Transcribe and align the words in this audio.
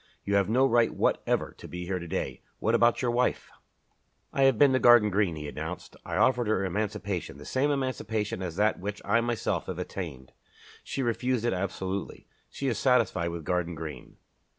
You 0.23 0.33
have 0.33 0.49
no 0.49 0.65
right 0.65 0.91
whatever 0.91 1.53
to 1.59 1.67
be 1.67 1.85
here 1.85 1.99
to 1.99 2.07
day. 2.07 2.41
What 2.57 2.73
about 2.73 3.03
your 3.03 3.11
wife?" 3.11 3.51
"I 4.33 4.45
have 4.45 4.57
been 4.57 4.73
to 4.73 4.79
Garden 4.79 5.11
Green," 5.11 5.35
he 5.35 5.47
announced. 5.47 5.95
"I 6.03 6.15
offered 6.17 6.47
her 6.47 6.65
emancipation, 6.65 7.37
the 7.37 7.45
same 7.45 7.69
emancipation 7.69 8.41
as 8.41 8.55
that 8.55 8.79
which 8.79 8.99
I 9.05 9.21
myself 9.21 9.67
have 9.67 9.77
attained. 9.77 10.33
She 10.83 11.03
refused 11.03 11.45
it 11.45 11.53
absolutely. 11.53 12.25
She 12.49 12.65
is 12.67 12.79
satisfied 12.79 13.29
with 13.29 13.43
Garden 13.45 13.75
Green." 13.75 14.17